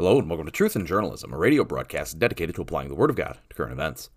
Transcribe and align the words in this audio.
Hello, 0.00 0.18
and 0.18 0.30
welcome 0.30 0.46
to 0.46 0.50
Truth 0.50 0.76
in 0.76 0.86
Journalism, 0.86 1.30
a 1.30 1.36
radio 1.36 1.62
broadcast 1.62 2.18
dedicated 2.18 2.54
to 2.54 2.62
applying 2.62 2.88
the 2.88 2.94
Word 2.94 3.10
of 3.10 3.16
God 3.16 3.36
to 3.50 3.54
current 3.54 3.74
events. 3.74 4.08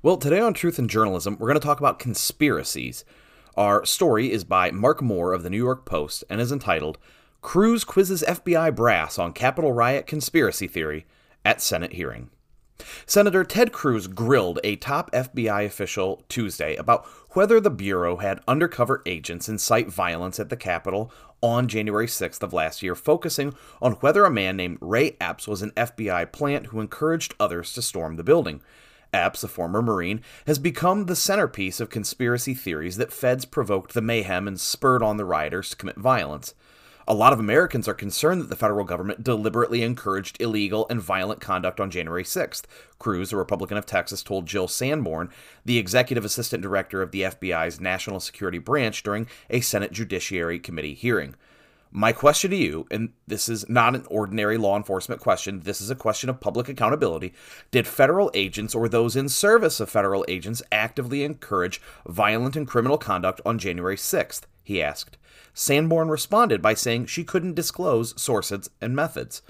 Well, 0.00 0.16
today 0.16 0.38
on 0.38 0.54
Truth 0.54 0.78
in 0.78 0.86
Journalism, 0.86 1.36
we're 1.36 1.48
going 1.48 1.58
to 1.58 1.66
talk 1.66 1.80
about 1.80 1.98
conspiracies. 1.98 3.04
Our 3.56 3.84
story 3.84 4.30
is 4.30 4.44
by 4.44 4.70
Mark 4.70 5.02
Moore 5.02 5.32
of 5.32 5.42
the 5.42 5.50
New 5.50 5.56
York 5.56 5.84
Post 5.84 6.22
and 6.30 6.40
is 6.40 6.52
entitled 6.52 6.96
Cruz 7.40 7.82
Quizzes 7.82 8.22
FBI 8.22 8.72
Brass 8.76 9.18
on 9.18 9.32
Capitol 9.32 9.72
Riot 9.72 10.06
Conspiracy 10.06 10.68
Theory 10.68 11.06
at 11.44 11.60
Senate 11.60 11.94
Hearing. 11.94 12.30
Senator 13.06 13.44
Ted 13.44 13.72
Cruz 13.72 14.06
grilled 14.06 14.58
a 14.64 14.76
top 14.76 15.10
FBI 15.12 15.64
official 15.64 16.22
Tuesday 16.28 16.76
about 16.76 17.06
whether 17.30 17.60
the 17.60 17.70
Bureau 17.70 18.16
had 18.16 18.40
undercover 18.46 19.02
agents 19.06 19.48
incite 19.48 19.88
violence 19.88 20.38
at 20.38 20.48
the 20.48 20.56
Capitol 20.56 21.12
on 21.42 21.68
January 21.68 22.06
6th 22.06 22.42
of 22.42 22.52
last 22.52 22.82
year, 22.82 22.94
focusing 22.94 23.54
on 23.80 23.92
whether 23.94 24.24
a 24.24 24.30
man 24.30 24.56
named 24.56 24.78
Ray 24.80 25.16
Epps 25.20 25.48
was 25.48 25.62
an 25.62 25.72
FBI 25.72 26.30
plant 26.32 26.66
who 26.66 26.80
encouraged 26.80 27.34
others 27.40 27.72
to 27.74 27.82
storm 27.82 28.16
the 28.16 28.24
building. 28.24 28.60
Epps, 29.12 29.44
a 29.44 29.48
former 29.48 29.82
Marine, 29.82 30.22
has 30.46 30.58
become 30.58 31.04
the 31.04 31.16
centerpiece 31.16 31.80
of 31.80 31.90
conspiracy 31.90 32.54
theories 32.54 32.96
that 32.96 33.12
feds 33.12 33.44
provoked 33.44 33.92
the 33.92 34.00
mayhem 34.00 34.48
and 34.48 34.58
spurred 34.58 35.02
on 35.02 35.16
the 35.16 35.24
rioters 35.24 35.70
to 35.70 35.76
commit 35.76 35.96
violence. 35.96 36.54
A 37.08 37.14
lot 37.14 37.32
of 37.32 37.40
Americans 37.40 37.88
are 37.88 37.94
concerned 37.94 38.40
that 38.40 38.48
the 38.48 38.54
federal 38.54 38.84
government 38.84 39.24
deliberately 39.24 39.82
encouraged 39.82 40.40
illegal 40.40 40.86
and 40.88 41.02
violent 41.02 41.40
conduct 41.40 41.80
on 41.80 41.90
January 41.90 42.22
6th. 42.22 42.62
Cruz, 43.00 43.32
a 43.32 43.36
Republican 43.36 43.76
of 43.76 43.86
Texas, 43.86 44.22
told 44.22 44.46
Jill 44.46 44.68
Sanborn, 44.68 45.28
the 45.64 45.78
executive 45.78 46.24
assistant 46.24 46.62
director 46.62 47.02
of 47.02 47.10
the 47.10 47.22
FBI's 47.22 47.80
National 47.80 48.20
Security 48.20 48.58
Branch, 48.58 49.02
during 49.02 49.26
a 49.50 49.60
Senate 49.60 49.90
Judiciary 49.90 50.60
Committee 50.60 50.94
hearing. 50.94 51.34
My 51.90 52.12
question 52.12 52.52
to 52.52 52.56
you, 52.56 52.86
and 52.90 53.12
this 53.26 53.48
is 53.48 53.68
not 53.68 53.96
an 53.96 54.06
ordinary 54.08 54.56
law 54.56 54.76
enforcement 54.76 55.20
question, 55.20 55.60
this 55.60 55.80
is 55.80 55.90
a 55.90 55.96
question 55.96 56.30
of 56.30 56.40
public 56.40 56.68
accountability. 56.68 57.34
Did 57.72 57.88
federal 57.88 58.30
agents 58.32 58.76
or 58.76 58.88
those 58.88 59.16
in 59.16 59.28
service 59.28 59.80
of 59.80 59.90
federal 59.90 60.24
agents 60.28 60.62
actively 60.70 61.24
encourage 61.24 61.82
violent 62.06 62.54
and 62.54 62.66
criminal 62.66 62.96
conduct 62.96 63.40
on 63.44 63.58
January 63.58 63.96
6th? 63.96 64.42
He 64.62 64.82
asked. 64.82 65.16
Sanborn 65.54 66.08
responded 66.08 66.62
by 66.62 66.74
saying 66.74 67.06
she 67.06 67.24
couldn't 67.24 67.54
disclose 67.54 68.20
sources 68.20 68.70
and 68.80 68.96
methods. 68.96 69.42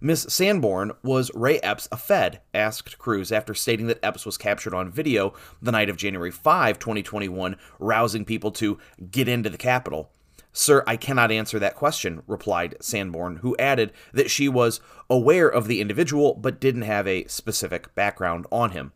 Miss 0.00 0.22
Sanborn, 0.22 0.92
was 1.04 1.30
Ray 1.32 1.60
Epps 1.60 1.88
a 1.92 1.96
Fed? 1.96 2.40
asked 2.52 2.98
Cruz 2.98 3.30
after 3.30 3.54
stating 3.54 3.86
that 3.86 4.04
Epps 4.04 4.26
was 4.26 4.36
captured 4.36 4.74
on 4.74 4.90
video 4.90 5.32
the 5.60 5.70
night 5.70 5.88
of 5.88 5.96
January 5.96 6.32
5, 6.32 6.78
2021, 6.80 7.56
rousing 7.78 8.24
people 8.24 8.50
to 8.50 8.78
get 9.10 9.28
into 9.28 9.48
the 9.48 9.58
Capitol. 9.58 10.10
Sir, 10.52 10.82
I 10.86 10.96
cannot 10.96 11.30
answer 11.30 11.58
that 11.58 11.76
question, 11.76 12.22
replied 12.26 12.76
Sanborn, 12.80 13.36
who 13.36 13.56
added 13.58 13.92
that 14.12 14.30
she 14.30 14.48
was 14.48 14.80
aware 15.08 15.48
of 15.48 15.68
the 15.68 15.80
individual 15.80 16.34
but 16.34 16.60
didn't 16.60 16.82
have 16.82 17.06
a 17.06 17.26
specific 17.26 17.94
background 17.94 18.46
on 18.50 18.72
him. 18.72 18.92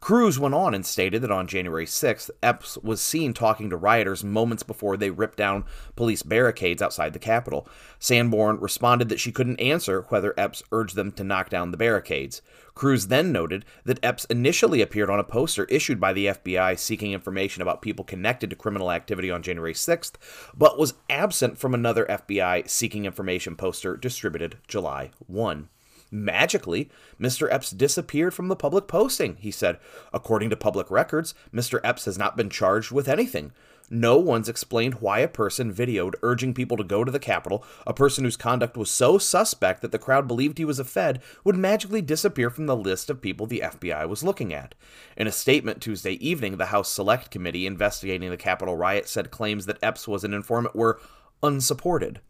Cruz 0.00 0.38
went 0.38 0.54
on 0.54 0.74
and 0.74 0.84
stated 0.84 1.22
that 1.22 1.30
on 1.30 1.46
January 1.46 1.86
6th, 1.86 2.30
Epps 2.42 2.78
was 2.78 3.00
seen 3.00 3.32
talking 3.32 3.70
to 3.70 3.76
rioters 3.76 4.24
moments 4.24 4.62
before 4.62 4.96
they 4.96 5.10
ripped 5.10 5.36
down 5.36 5.64
police 5.94 6.22
barricades 6.22 6.82
outside 6.82 7.12
the 7.12 7.18
Capitol. 7.18 7.68
Sanborn 7.98 8.58
responded 8.60 9.08
that 9.08 9.20
she 9.20 9.32
couldn't 9.32 9.60
answer 9.60 10.06
whether 10.08 10.38
Epps 10.38 10.62
urged 10.72 10.96
them 10.96 11.12
to 11.12 11.24
knock 11.24 11.48
down 11.48 11.70
the 11.70 11.76
barricades. 11.76 12.42
Cruz 12.74 13.06
then 13.06 13.32
noted 13.32 13.64
that 13.84 14.04
Epps 14.04 14.26
initially 14.26 14.82
appeared 14.82 15.08
on 15.08 15.18
a 15.18 15.24
poster 15.24 15.64
issued 15.64 15.98
by 15.98 16.12
the 16.12 16.26
FBI 16.26 16.78
seeking 16.78 17.12
information 17.12 17.62
about 17.62 17.80
people 17.80 18.04
connected 18.04 18.50
to 18.50 18.56
criminal 18.56 18.92
activity 18.92 19.30
on 19.30 19.42
January 19.42 19.72
6th, 19.72 20.12
but 20.54 20.78
was 20.78 20.94
absent 21.08 21.56
from 21.56 21.72
another 21.72 22.04
FBI 22.04 22.68
seeking 22.68 23.06
information 23.06 23.56
poster 23.56 23.96
distributed 23.96 24.58
July 24.68 25.10
1. 25.26 25.68
Magically, 26.16 26.88
Mr. 27.20 27.46
Epps 27.52 27.70
disappeared 27.70 28.32
from 28.32 28.48
the 28.48 28.56
public 28.56 28.86
posting, 28.88 29.36
he 29.36 29.50
said. 29.50 29.78
According 30.14 30.48
to 30.48 30.56
public 30.56 30.90
records, 30.90 31.34
Mr. 31.52 31.78
Epps 31.84 32.06
has 32.06 32.16
not 32.16 32.38
been 32.38 32.48
charged 32.48 32.90
with 32.90 33.06
anything. 33.06 33.52
No 33.90 34.16
one's 34.16 34.48
explained 34.48 34.94
why 34.94 35.18
a 35.18 35.28
person 35.28 35.72
videoed 35.72 36.14
urging 36.22 36.54
people 36.54 36.78
to 36.78 36.84
go 36.84 37.04
to 37.04 37.12
the 37.12 37.18
Capitol, 37.18 37.62
a 37.86 37.92
person 37.92 38.24
whose 38.24 38.36
conduct 38.38 38.78
was 38.78 38.90
so 38.90 39.18
suspect 39.18 39.82
that 39.82 39.92
the 39.92 39.98
crowd 39.98 40.26
believed 40.26 40.56
he 40.56 40.64
was 40.64 40.78
a 40.78 40.84
Fed, 40.84 41.20
would 41.44 41.54
magically 41.54 42.00
disappear 42.00 42.48
from 42.48 42.64
the 42.64 42.74
list 42.74 43.10
of 43.10 43.20
people 43.20 43.46
the 43.46 43.62
FBI 43.62 44.08
was 44.08 44.24
looking 44.24 44.54
at. 44.54 44.74
In 45.18 45.26
a 45.26 45.32
statement 45.32 45.82
Tuesday 45.82 46.12
evening, 46.12 46.56
the 46.56 46.66
House 46.66 46.90
Select 46.90 47.30
Committee 47.30 47.66
investigating 47.66 48.30
the 48.30 48.38
Capitol 48.38 48.74
riot 48.74 49.06
said 49.06 49.30
claims 49.30 49.66
that 49.66 49.82
Epps 49.82 50.08
was 50.08 50.24
an 50.24 50.32
informant 50.32 50.74
were 50.74 50.98
unsupported. 51.42 52.20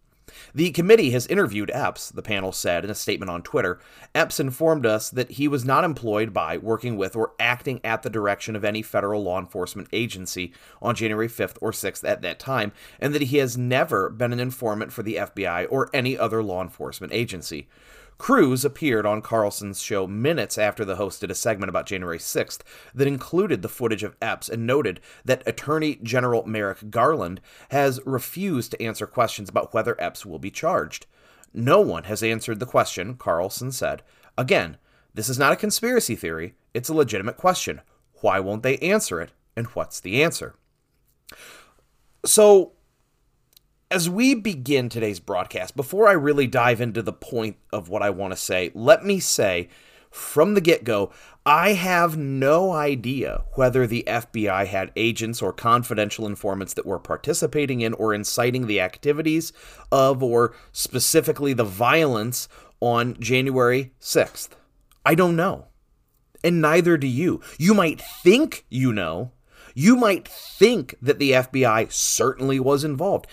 The 0.54 0.70
committee 0.70 1.10
has 1.10 1.26
interviewed 1.26 1.70
Epps, 1.72 2.10
the 2.10 2.22
panel 2.22 2.52
said 2.52 2.84
in 2.84 2.90
a 2.90 2.94
statement 2.94 3.30
on 3.30 3.42
Twitter. 3.42 3.78
Epps 4.14 4.40
informed 4.40 4.86
us 4.86 5.10
that 5.10 5.32
he 5.32 5.48
was 5.48 5.64
not 5.64 5.84
employed 5.84 6.32
by, 6.32 6.58
working 6.58 6.96
with, 6.96 7.16
or 7.16 7.32
acting 7.38 7.80
at 7.84 8.02
the 8.02 8.10
direction 8.10 8.56
of 8.56 8.64
any 8.64 8.82
federal 8.82 9.22
law 9.22 9.38
enforcement 9.38 9.88
agency 9.92 10.52
on 10.80 10.94
January 10.94 11.28
5th 11.28 11.56
or 11.60 11.72
6th 11.72 12.08
at 12.08 12.22
that 12.22 12.38
time, 12.38 12.72
and 13.00 13.14
that 13.14 13.22
he 13.22 13.38
has 13.38 13.56
never 13.56 14.10
been 14.10 14.32
an 14.32 14.40
informant 14.40 14.92
for 14.92 15.02
the 15.02 15.16
FBI 15.16 15.66
or 15.70 15.90
any 15.92 16.18
other 16.18 16.42
law 16.42 16.62
enforcement 16.62 17.12
agency. 17.12 17.68
Cruz 18.18 18.64
appeared 18.64 19.04
on 19.04 19.20
Carlson's 19.20 19.82
show 19.82 20.06
minutes 20.06 20.56
after 20.56 20.84
the 20.84 20.96
host 20.96 21.20
did 21.20 21.30
a 21.30 21.34
segment 21.34 21.68
about 21.68 21.86
January 21.86 22.18
6th 22.18 22.60
that 22.94 23.06
included 23.06 23.60
the 23.62 23.68
footage 23.68 24.02
of 24.02 24.16
Epps 24.22 24.48
and 24.48 24.66
noted 24.66 25.00
that 25.24 25.46
Attorney 25.46 25.96
General 26.02 26.46
Merrick 26.46 26.90
Garland 26.90 27.40
has 27.70 28.00
refused 28.06 28.70
to 28.70 28.82
answer 28.82 29.06
questions 29.06 29.48
about 29.48 29.74
whether 29.74 30.00
Epps 30.00 30.24
will 30.24 30.38
be 30.38 30.50
charged. 30.50 31.06
No 31.52 31.80
one 31.80 32.04
has 32.04 32.22
answered 32.22 32.58
the 32.58 32.66
question, 32.66 33.16
Carlson 33.16 33.70
said. 33.70 34.02
Again, 34.38 34.78
this 35.14 35.28
is 35.28 35.38
not 35.38 35.52
a 35.52 35.56
conspiracy 35.56 36.16
theory, 36.16 36.54
it's 36.74 36.88
a 36.88 36.94
legitimate 36.94 37.36
question. 37.36 37.80
Why 38.20 38.40
won't 38.40 38.62
they 38.62 38.78
answer 38.78 39.20
it, 39.20 39.32
and 39.56 39.66
what's 39.68 40.00
the 40.00 40.22
answer? 40.22 40.54
So, 42.24 42.72
as 43.90 44.10
we 44.10 44.34
begin 44.34 44.88
today's 44.88 45.20
broadcast, 45.20 45.76
before 45.76 46.08
I 46.08 46.12
really 46.12 46.46
dive 46.46 46.80
into 46.80 47.02
the 47.02 47.12
point 47.12 47.56
of 47.72 47.88
what 47.88 48.02
I 48.02 48.10
want 48.10 48.32
to 48.32 48.36
say, 48.36 48.70
let 48.74 49.04
me 49.04 49.20
say 49.20 49.68
from 50.10 50.54
the 50.54 50.60
get 50.60 50.82
go, 50.82 51.12
I 51.44 51.74
have 51.74 52.16
no 52.16 52.72
idea 52.72 53.44
whether 53.54 53.86
the 53.86 54.02
FBI 54.06 54.66
had 54.66 54.90
agents 54.96 55.40
or 55.40 55.52
confidential 55.52 56.26
informants 56.26 56.74
that 56.74 56.86
were 56.86 56.98
participating 56.98 57.80
in 57.80 57.94
or 57.94 58.12
inciting 58.12 58.66
the 58.66 58.80
activities 58.80 59.52
of, 59.92 60.22
or 60.22 60.54
specifically 60.72 61.52
the 61.52 61.64
violence 61.64 62.48
on 62.80 63.14
January 63.20 63.92
6th. 64.00 64.50
I 65.04 65.14
don't 65.14 65.36
know. 65.36 65.66
And 66.42 66.60
neither 66.60 66.96
do 66.96 67.06
you. 67.06 67.40
You 67.58 67.74
might 67.74 68.00
think 68.00 68.64
you 68.68 68.92
know. 68.92 69.32
You 69.74 69.94
might 69.94 70.26
think 70.26 70.96
that 71.00 71.18
the 71.18 71.32
FBI 71.32 71.92
certainly 71.92 72.58
was 72.58 72.82
involved. 72.82 73.26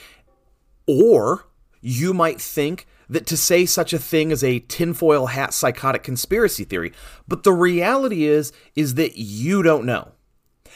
Or 0.88 1.48
you 1.82 2.14
might 2.14 2.42
think 2.42 2.88
that 3.10 3.26
to 3.28 3.38
say 3.38 3.66
such 3.66 3.94
a 3.94 4.00
thing 4.00 4.32
is 4.32 4.44
a 4.44 4.60
tinfoil 4.60 5.28
hat 5.28 5.54
psychotic 5.54 6.04
conspiracy 6.04 6.64
theory, 6.64 6.94
but 7.28 7.44
the 7.44 7.54
reality 7.54 8.26
is 8.26 8.52
is 8.76 8.96
that 8.96 9.18
you 9.18 9.62
don't 9.62 9.86
know. 9.86 10.14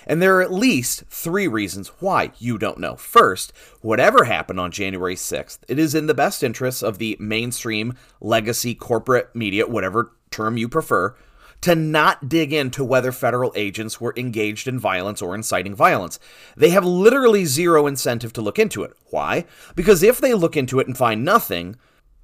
And 0.06 0.22
there 0.22 0.38
are 0.38 0.42
at 0.42 0.54
least 0.54 1.04
three 1.10 1.48
reasons 1.48 1.90
why 2.00 2.32
you 2.38 2.58
don't 2.58 2.80
know. 2.80 2.96
First, 2.96 3.52
whatever 3.82 4.24
happened 4.24 4.60
on 4.60 4.72
January 4.72 5.16
6th, 5.16 5.60
it 5.68 5.80
is 5.80 5.96
in 5.96 6.08
the 6.08 6.14
best 6.14 6.44
interests 6.44 6.82
of 6.82 6.98
the 6.98 7.18
mainstream 7.20 7.94
legacy 8.22 8.76
corporate 8.76 9.36
media, 9.36 9.68
whatever 9.68 10.16
term 10.32 10.58
you 10.58 10.70
prefer, 10.70 11.16
to 11.62 11.76
not 11.76 12.30
dig 12.30 12.54
into 12.54 12.84
whether 12.84 13.12
federal 13.12 13.52
agents 13.56 14.00
were 14.00 14.14
engaged 14.16 14.68
in 14.68 14.80
violence 14.80 15.22
or 15.22 15.34
inciting 15.34 15.76
violence. 15.76 16.20
They 16.56 16.70
have 16.70 16.86
literally 16.86 17.46
zero 17.46 17.88
incentive 17.88 18.34
to 18.34 18.42
look 18.42 18.60
into 18.60 18.84
it. 18.84 18.94
Why? 19.10 19.46
Because 19.76 20.04
if 20.04 20.20
they 20.20 20.34
look 20.34 20.56
into 20.56 20.80
it 20.80 20.88
and 20.88 20.98
find 20.98 21.26
nothing, 21.26 21.76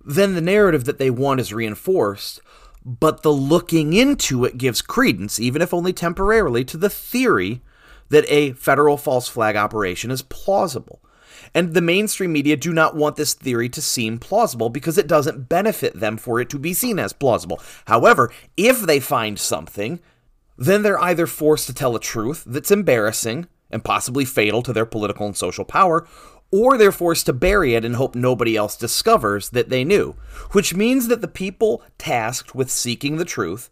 then 0.05 0.35
the 0.35 0.41
narrative 0.41 0.85
that 0.85 0.99
they 0.99 1.09
want 1.09 1.39
is 1.39 1.53
reinforced, 1.53 2.41
but 2.85 3.23
the 3.23 3.31
looking 3.31 3.93
into 3.93 4.45
it 4.45 4.57
gives 4.57 4.81
credence, 4.81 5.39
even 5.39 5.61
if 5.61 5.73
only 5.73 5.93
temporarily, 5.93 6.63
to 6.65 6.77
the 6.77 6.89
theory 6.89 7.61
that 8.09 8.25
a 8.27 8.51
federal 8.53 8.97
false 8.97 9.27
flag 9.27 9.55
operation 9.55 10.11
is 10.11 10.21
plausible. 10.21 11.01
And 11.53 11.73
the 11.73 11.81
mainstream 11.81 12.31
media 12.31 12.57
do 12.57 12.73
not 12.73 12.95
want 12.95 13.15
this 13.15 13.33
theory 13.33 13.69
to 13.69 13.81
seem 13.81 14.19
plausible 14.19 14.69
because 14.69 14.97
it 14.97 15.07
doesn't 15.07 15.49
benefit 15.49 15.99
them 15.99 16.17
for 16.17 16.39
it 16.39 16.49
to 16.49 16.59
be 16.59 16.73
seen 16.73 16.99
as 16.99 17.13
plausible. 17.13 17.61
However, 17.85 18.31
if 18.57 18.81
they 18.81 18.99
find 18.99 19.39
something, 19.39 19.99
then 20.57 20.83
they're 20.83 21.01
either 21.01 21.27
forced 21.27 21.67
to 21.67 21.73
tell 21.73 21.95
a 21.95 21.99
truth 21.99 22.43
that's 22.45 22.71
embarrassing 22.71 23.47
and 23.71 23.83
possibly 23.83 24.25
fatal 24.25 24.61
to 24.61 24.73
their 24.73 24.85
political 24.85 25.25
and 25.25 25.35
social 25.35 25.65
power, 25.65 26.07
or 26.51 26.77
they're 26.77 26.91
forced 26.91 27.25
to 27.25 27.33
bury 27.33 27.73
it 27.73 27.83
and 27.83 27.95
hope 27.95 28.13
nobody 28.13 28.55
else 28.55 28.77
discovers 28.77 29.49
that 29.49 29.69
they 29.69 29.83
knew, 29.83 30.15
which 30.51 30.75
means 30.75 31.07
that 31.07 31.21
the 31.21 31.27
people 31.27 31.81
tasked 31.97 32.53
with 32.53 32.69
seeking 32.69 33.17
the 33.17 33.25
truth 33.25 33.71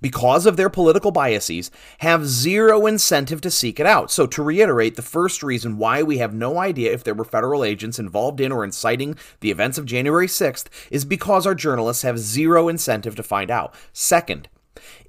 because 0.00 0.46
of 0.46 0.56
their 0.56 0.70
political 0.70 1.10
biases, 1.10 1.70
have 1.98 2.26
zero 2.26 2.86
incentive 2.86 3.40
to 3.42 3.50
seek 3.50 3.80
it 3.80 3.86
out. 3.86 4.10
So, 4.10 4.26
to 4.26 4.42
reiterate, 4.42 4.96
the 4.96 5.02
first 5.02 5.42
reason 5.42 5.78
why 5.78 6.02
we 6.02 6.18
have 6.18 6.34
no 6.34 6.58
idea 6.58 6.92
if 6.92 7.04
there 7.04 7.14
were 7.14 7.24
federal 7.24 7.64
agents 7.64 7.98
involved 7.98 8.40
in 8.40 8.52
or 8.52 8.64
inciting 8.64 9.16
the 9.40 9.50
events 9.50 9.78
of 9.78 9.86
January 9.86 10.26
6th 10.26 10.66
is 10.90 11.04
because 11.04 11.46
our 11.46 11.54
journalists 11.54 12.02
have 12.02 12.18
zero 12.18 12.68
incentive 12.68 13.16
to 13.16 13.22
find 13.22 13.50
out. 13.50 13.74
Second, 13.92 14.48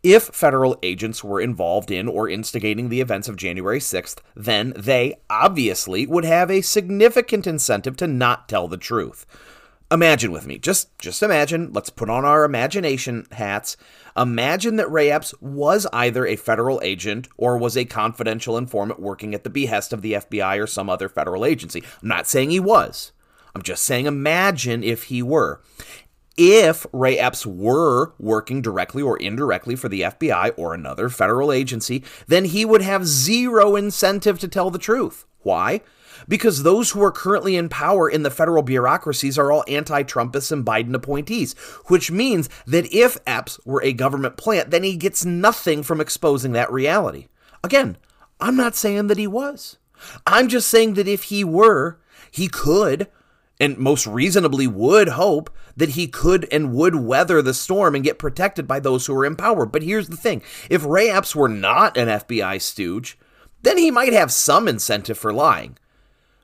if 0.04 0.24
federal 0.24 0.78
agents 0.82 1.24
were 1.24 1.40
involved 1.40 1.92
in 1.92 2.08
or 2.08 2.28
instigating 2.28 2.90
the 2.90 3.02
events 3.02 3.30
of 3.30 3.36
January 3.36 3.80
6th, 3.80 4.18
then 4.36 4.74
they 4.76 5.20
obviously 5.30 6.08
would 6.08 6.26
have 6.26 6.50
a 6.50 6.62
significant 6.62 7.46
incentive 7.46 7.96
to 7.98 8.08
not 8.08 8.50
tell 8.50 8.68
the 8.68 8.78
truth. 8.78 9.26
Imagine 9.92 10.32
with 10.32 10.48
me, 10.48 10.58
just 10.58 10.98
just 11.00 11.22
imagine, 11.22 11.74
let's 11.74 11.90
put 11.90 12.10
on 12.10 12.24
our 12.24 12.46
imagination 12.46 13.28
hats. 13.34 13.76
Imagine 14.16 14.78
that 14.78 14.92
Ray 14.92 15.12
Epps 15.12 15.34
was 15.42 15.86
either 15.92 16.26
a 16.26 16.38
federal 16.38 16.80
agent 16.82 17.28
or 17.38 17.58
was 17.58 17.76
a 17.76 17.84
confidential 17.84 18.58
informant 18.58 19.02
working 19.02 19.36
at 19.36 19.44
the 19.44 19.50
behest 19.50 19.92
of 19.92 20.02
the 20.02 20.14
FBI 20.14 20.62
or 20.62 20.68
some 20.68 20.90
other 20.90 21.10
federal 21.10 21.44
agency. 21.44 21.84
I'm 22.02 22.08
not 22.08 22.28
saying 22.28 22.52
he 22.52 22.60
was. 22.60 23.12
I'm 23.54 23.62
just 23.62 23.84
saying 23.84 24.06
imagine 24.06 24.82
if 24.82 25.04
he 25.04 25.22
were 25.22 25.62
if 26.38 26.86
Ray 26.94 27.20
Epps 27.20 27.46
were 27.46 28.14
working 28.18 28.62
directly 28.62 29.04
or 29.04 29.18
indirectly 29.18 29.76
for 29.76 29.90
the 29.90 30.02
FBI 30.02 30.54
or 30.58 30.74
another 30.74 31.10
federal 31.10 31.52
agency, 31.52 32.04
then 32.28 32.46
he 32.46 32.66
would 32.66 32.82
have 32.82 33.06
zero 33.06 33.76
incentive 33.76 34.40
to 34.40 34.48
tell 34.48 34.72
the 34.72 34.80
truth. 34.80 35.26
Why? 35.42 35.82
Because 36.28 36.64
those 36.64 36.92
who 36.92 37.04
are 37.04 37.12
currently 37.12 37.56
in 37.56 37.70
power 37.70 38.10
in 38.10 38.24
the 38.24 38.30
federal 38.30 38.64
bureaucracies 38.64 39.38
are 39.38 39.52
all 39.52 39.64
anti 39.68 40.04
Trumpists 40.04 40.52
and 40.52 40.66
Biden 40.66 40.94
appointees, 40.94 41.54
which 41.88 42.12
means 42.12 42.50
that 42.66 42.92
if 42.94 43.18
Epps 43.26 43.60
were 43.66 43.84
a 43.84 43.94
government 43.94 44.38
plant, 44.38 44.72
then 44.72 44.84
he 44.84 44.96
gets 44.96 45.26
nothing 45.26 45.84
from 45.84 46.02
exposing 46.02 46.52
that 46.54 46.72
reality. 46.72 47.28
Again, 47.64 47.98
I'm 48.40 48.56
not 48.56 48.76
saying 48.76 49.08
that 49.08 49.18
he 49.18 49.28
was. 49.28 49.78
I'm 50.26 50.48
just 50.48 50.70
saying 50.70 50.96
that 50.96 51.08
if 51.08 51.24
he 51.24 51.44
were, 51.44 52.00
he 52.32 52.48
could 52.48 53.08
and 53.60 53.78
most 53.78 54.08
reasonably 54.08 54.66
would 54.66 55.10
hope 55.10 55.56
that 55.78 55.90
he 55.90 56.08
could 56.08 56.48
and 56.52 56.74
would 56.74 56.96
weather 56.96 57.44
the 57.44 57.54
storm 57.54 57.94
and 57.94 58.04
get 58.04 58.18
protected 58.18 58.68
by 58.68 58.80
those 58.80 59.06
who 59.06 59.14
are 59.14 59.24
in 59.24 59.36
power. 59.36 59.68
But 59.68 59.84
here's 59.84 60.10
the 60.10 60.18
thing 60.18 60.42
if 60.70 60.84
Ray 60.84 61.12
Epps 61.12 61.36
were 61.36 61.48
not 61.48 61.96
an 61.96 62.08
FBI 62.08 62.60
stooge, 62.60 63.20
then 63.62 63.78
he 63.78 63.92
might 63.92 64.14
have 64.14 64.32
some 64.32 64.68
incentive 64.68 65.18
for 65.18 65.32
lying. 65.32 65.78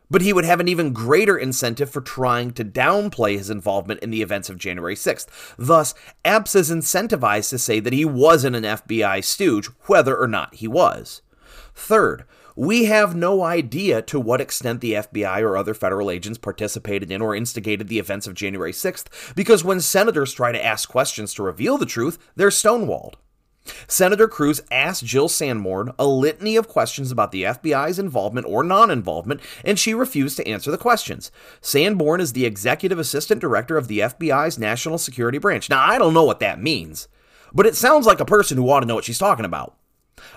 But 0.09 0.21
he 0.21 0.33
would 0.33 0.45
have 0.45 0.59
an 0.59 0.67
even 0.67 0.93
greater 0.93 1.37
incentive 1.37 1.89
for 1.89 2.01
trying 2.01 2.51
to 2.53 2.65
downplay 2.65 3.37
his 3.37 3.49
involvement 3.49 3.99
in 4.01 4.09
the 4.09 4.21
events 4.21 4.49
of 4.49 4.57
January 4.57 4.95
6th. 4.95 5.27
Thus, 5.57 5.93
Epps 6.23 6.55
is 6.55 6.71
incentivized 6.71 7.49
to 7.49 7.57
say 7.57 7.79
that 7.79 7.93
he 7.93 8.05
wasn't 8.05 8.55
an 8.55 8.63
FBI 8.63 9.23
stooge, 9.23 9.67
whether 9.87 10.17
or 10.17 10.27
not 10.27 10.55
he 10.55 10.67
was. 10.67 11.21
Third, 11.75 12.23
we 12.55 12.85
have 12.85 13.15
no 13.15 13.43
idea 13.43 14.01
to 14.01 14.19
what 14.19 14.41
extent 14.41 14.81
the 14.81 14.93
FBI 14.93 15.41
or 15.41 15.55
other 15.55 15.75
federal 15.75 16.09
agents 16.09 16.39
participated 16.39 17.11
in 17.11 17.21
or 17.21 17.35
instigated 17.35 17.87
the 17.87 17.99
events 17.99 18.25
of 18.25 18.33
January 18.33 18.71
6th, 18.71 19.35
because 19.35 19.63
when 19.63 19.79
senators 19.79 20.33
try 20.33 20.51
to 20.51 20.65
ask 20.65 20.89
questions 20.89 21.35
to 21.35 21.43
reveal 21.43 21.77
the 21.77 21.85
truth, 21.85 22.17
they're 22.35 22.49
stonewalled. 22.49 23.13
Senator 23.87 24.27
Cruz 24.27 24.61
asked 24.71 25.05
Jill 25.05 25.29
Sanborn 25.29 25.93
a 25.97 26.07
litany 26.07 26.55
of 26.55 26.67
questions 26.67 27.11
about 27.11 27.31
the 27.31 27.43
FBI's 27.43 27.99
involvement 27.99 28.47
or 28.47 28.63
non 28.63 28.91
involvement, 28.91 29.41
and 29.63 29.77
she 29.77 29.93
refused 29.93 30.37
to 30.37 30.47
answer 30.47 30.71
the 30.71 30.77
questions. 30.77 31.31
Sanborn 31.61 32.21
is 32.21 32.33
the 32.33 32.45
executive 32.45 32.99
assistant 32.99 33.41
director 33.41 33.77
of 33.77 33.87
the 33.87 33.99
FBI's 33.99 34.57
National 34.57 34.97
Security 34.97 35.37
Branch. 35.37 35.69
Now, 35.69 35.83
I 35.83 35.97
don't 35.97 36.13
know 36.13 36.23
what 36.23 36.39
that 36.39 36.61
means, 36.61 37.07
but 37.53 37.65
it 37.65 37.75
sounds 37.75 38.05
like 38.05 38.19
a 38.19 38.25
person 38.25 38.57
who 38.57 38.69
ought 38.69 38.81
to 38.81 38.85
know 38.85 38.95
what 38.95 39.05
she's 39.05 39.19
talking 39.19 39.45
about. 39.45 39.75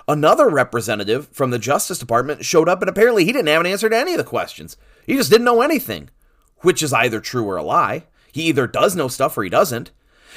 Another 0.07 0.49
representative 0.49 1.27
from 1.29 1.51
the 1.51 1.59
Justice 1.59 1.99
Department 1.99 2.45
showed 2.45 2.69
up, 2.69 2.81
and 2.81 2.89
apparently 2.89 3.25
he 3.25 3.31
didn't 3.31 3.47
have 3.47 3.61
an 3.61 3.67
answer 3.67 3.89
to 3.89 3.97
any 3.97 4.13
of 4.13 4.17
the 4.17 4.23
questions. 4.23 4.77
He 5.05 5.15
just 5.15 5.29
didn't 5.29 5.45
know 5.45 5.61
anything, 5.61 6.09
which 6.59 6.83
is 6.83 6.93
either 6.93 7.19
true 7.19 7.45
or 7.45 7.57
a 7.57 7.63
lie. 7.63 8.05
He 8.31 8.43
either 8.43 8.67
does 8.67 8.95
know 8.95 9.07
stuff 9.07 9.37
or 9.37 9.43
he 9.43 9.49
doesn't. 9.49 9.91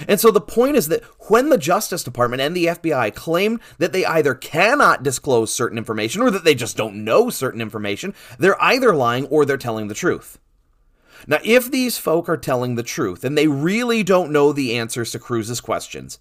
And 0.09 0.19
so 0.21 0.31
the 0.31 0.41
point 0.41 0.77
is 0.77 0.89
that 0.89 1.05
when 1.29 1.49
the 1.49 1.59
Justice 1.59 2.03
Department 2.03 2.43
and 2.43 2.57
the 2.57 2.67
FBI 2.67 3.15
claim 3.15 3.61
that 3.79 3.93
they 3.93 4.05
either 4.05 4.35
cannot 4.35 5.03
disclose 5.03 5.53
certain 5.53 5.79
information 5.79 6.23
or 6.23 6.31
that 6.31 6.45
they 6.45 6.55
just 6.55 6.77
don't 6.77 7.05
know 7.05 7.31
certain 7.31 7.61
information, 7.61 8.15
they're 8.39 8.61
either 8.63 8.95
lying 8.95 9.27
or 9.27 9.45
they're 9.45 9.57
telling 9.57 9.89
the 9.89 9.95
truth. 9.95 10.39
Now, 11.27 11.39
if 11.45 11.71
these 11.71 11.97
folk 11.97 12.29
are 12.29 12.37
telling 12.37 12.75
the 12.75 12.83
truth 12.83 13.25
and 13.25 13.39
they 13.39 13.47
really 13.47 14.03
don't 14.03 14.33
know 14.33 14.53
the 14.53 14.77
answers 14.77 15.13
to 15.13 15.19
Cruz's 15.19 15.61
questions, 15.61 16.19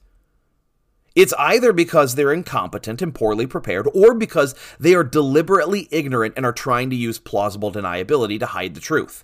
it's 1.15 1.33
either 1.33 1.73
because 1.73 2.15
they're 2.15 2.33
incompetent 2.33 3.01
and 3.01 3.13
poorly 3.13 3.45
prepared, 3.45 3.87
or 3.93 4.15
because 4.15 4.55
they 4.79 4.95
are 4.95 5.03
deliberately 5.03 5.87
ignorant 5.91 6.33
and 6.35 6.45
are 6.45 6.53
trying 6.53 6.89
to 6.89 6.95
use 6.95 7.19
plausible 7.19 7.71
deniability 7.71 8.39
to 8.39 8.47
hide 8.47 8.73
the 8.73 8.79
truth. 8.79 9.23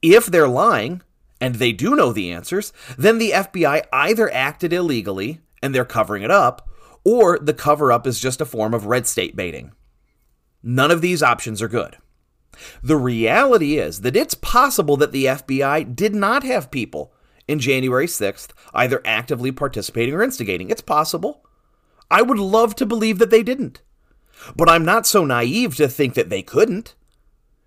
If 0.00 0.26
they're 0.26 0.48
lying, 0.48 1.02
and 1.40 1.56
they 1.56 1.72
do 1.72 1.94
know 1.94 2.12
the 2.12 2.30
answers, 2.32 2.72
then 2.96 3.18
the 3.18 3.30
FBI 3.32 3.84
either 3.92 4.32
acted 4.32 4.72
illegally 4.72 5.40
and 5.62 5.74
they're 5.74 5.84
covering 5.84 6.22
it 6.22 6.30
up, 6.30 6.68
or 7.04 7.38
the 7.38 7.54
cover 7.54 7.92
up 7.92 8.06
is 8.06 8.20
just 8.20 8.40
a 8.40 8.46
form 8.46 8.74
of 8.74 8.86
red 8.86 9.06
state 9.06 9.36
baiting. 9.36 9.72
None 10.62 10.90
of 10.90 11.00
these 11.00 11.22
options 11.22 11.62
are 11.62 11.68
good. 11.68 11.96
The 12.82 12.96
reality 12.96 13.78
is 13.78 14.00
that 14.00 14.16
it's 14.16 14.34
possible 14.34 14.96
that 14.96 15.12
the 15.12 15.26
FBI 15.26 15.94
did 15.94 16.14
not 16.14 16.42
have 16.42 16.70
people 16.70 17.12
in 17.46 17.58
January 17.58 18.06
6th, 18.06 18.50
either 18.74 19.02
actively 19.04 19.52
participating 19.52 20.14
or 20.14 20.22
instigating. 20.22 20.70
It's 20.70 20.80
possible. 20.80 21.46
I 22.10 22.22
would 22.22 22.38
love 22.38 22.74
to 22.76 22.86
believe 22.86 23.18
that 23.18 23.30
they 23.30 23.42
didn't. 23.42 23.82
But 24.54 24.68
I'm 24.68 24.84
not 24.84 25.06
so 25.06 25.24
naive 25.24 25.76
to 25.76 25.88
think 25.88 26.14
that 26.14 26.30
they 26.30 26.42
couldn't. 26.42 26.94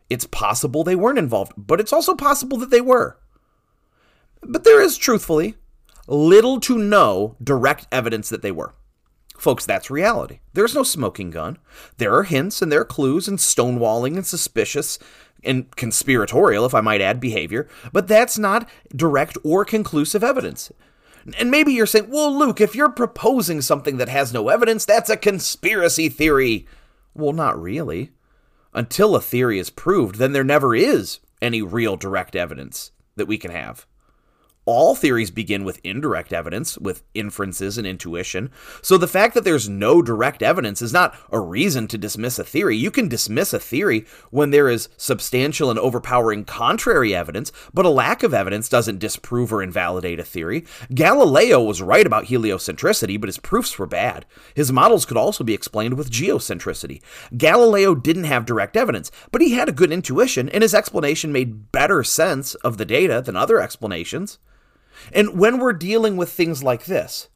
It's 0.10 0.26
possible 0.26 0.84
they 0.84 0.96
weren't 0.96 1.20
involved, 1.20 1.54
but 1.56 1.80
it's 1.80 1.94
also 1.94 2.16
possible 2.16 2.58
that 2.58 2.72
they 2.72 2.82
were. 2.82 3.19
But 4.42 4.64
there 4.64 4.82
is, 4.82 4.98
truthfully, 4.98 5.56
little 6.08 6.60
to 6.62 6.78
no 6.78 7.36
direct 7.44 7.88
evidence 7.92 8.30
that 8.30 8.42
they 8.42 8.52
were. 8.52 8.74
Folks, 9.38 9.66
that's 9.66 9.90
reality. 9.90 10.40
There's 10.54 10.76
no 10.76 10.84
smoking 10.84 11.30
gun. 11.30 11.60
There 11.98 12.14
are 12.14 12.24
hints 12.24 12.62
and 12.62 12.72
there 12.72 12.82
are 12.82 12.86
clues 12.86 13.28
and 13.28 13.38
stonewalling 13.38 14.16
and 14.16 14.26
suspicious 14.26 15.00
and 15.46 15.74
conspiratorial, 15.78 16.66
if 16.66 16.74
I 16.74 16.82
might 16.82 17.00
add, 17.00 17.22
behavior, 17.22 17.70
but 17.94 18.10
that's 18.10 18.38
not 18.38 18.68
direct 18.94 19.38
or 19.44 19.64
conclusive 19.64 20.24
evidence. 20.24 20.72
And 21.38 21.50
maybe 21.50 21.72
you're 21.72 21.86
saying, 21.86 22.10
well, 22.10 22.38
Luke, 22.38 22.60
if 22.60 22.76
you're 22.76 22.90
proposing 22.90 23.62
something 23.62 23.98
that 23.98 24.10
has 24.10 24.34
no 24.34 24.50
evidence, 24.50 24.84
that's 24.84 25.10
a 25.10 25.16
conspiracy 25.16 26.10
theory. 26.10 26.68
Well, 27.14 27.34
not 27.34 27.62
really. 27.62 28.12
Until 28.74 29.16
a 29.16 29.22
theory 29.22 29.60
is 29.60 29.70
proved, 29.70 30.16
then 30.16 30.34
there 30.34 30.44
never 30.44 30.76
is 30.76 31.20
any 31.42 31.62
real 31.62 31.96
direct 31.96 32.36
evidence 32.36 32.92
that 33.16 33.28
we 33.28 33.38
can 33.38 33.52
have 33.52 33.86
all 34.70 34.94
theories 34.94 35.32
begin 35.32 35.64
with 35.64 35.82
indirect 35.84 36.32
evidence, 36.32 36.78
with 36.78 37.02
inferences 37.16 37.78
and 37.80 37.88
intuition. 37.88 38.52
So 38.84 38.98
the 38.98 39.08
fact 39.08 39.34
that 39.34 39.44
there's 39.44 39.68
no 39.68 40.04
direct 40.04 40.44
evidence 40.44 40.82
is 40.82 40.94
not 40.94 41.16
a 41.32 41.40
reason 41.40 41.88
to 41.88 41.98
dismiss 41.98 42.38
a 42.38 42.44
theory. 42.44 42.78
You 42.78 42.92
can 42.92 43.08
dismiss 43.08 43.52
a 43.52 43.60
theory 43.60 44.06
when 44.30 44.52
there 44.52 44.70
is 44.70 44.90
substantial 44.96 45.72
and 45.72 45.80
overpowering 45.80 46.46
contrary 46.46 47.16
evidence, 47.16 47.52
but 47.74 47.86
a 47.86 47.90
lack 47.90 48.22
of 48.22 48.34
evidence 48.34 48.70
doesn't 48.70 49.00
disprove 49.00 49.52
or 49.52 49.64
invalidate 49.64 50.20
a 50.20 50.24
theory. 50.24 50.66
Galileo 50.94 51.64
was 51.64 51.82
right 51.82 52.06
about 52.06 52.26
heliocentricity, 52.26 53.20
but 53.20 53.28
his 53.28 53.40
proofs 53.40 53.80
were 53.80 53.88
bad. 53.88 54.28
His 54.54 54.72
models 54.72 55.06
could 55.06 55.18
also 55.18 55.44
be 55.44 55.56
explained 55.56 55.96
with 55.96 56.12
geocentricity. 56.12 57.02
Galileo 57.36 57.96
didn't 57.96 58.26
have 58.26 58.46
direct 58.46 58.78
evidence, 58.78 59.10
but 59.32 59.42
he 59.42 59.54
had 59.54 59.68
a 59.68 59.74
good 59.74 59.92
intuition, 59.92 60.48
and 60.50 60.62
his 60.62 60.76
explanation 60.76 61.32
made 61.32 61.72
better 61.72 62.04
sense 62.04 62.54
of 62.56 62.78
the 62.78 62.86
data 62.86 63.22
than 63.26 63.36
other 63.36 63.60
explanations. 63.60 64.38
And 65.14 65.40
when 65.40 65.60
we're 65.60 65.74
dealing 65.74 66.18
with 66.18 66.32
things 66.32 66.64
like 66.64 66.86
this, 66.86 67.30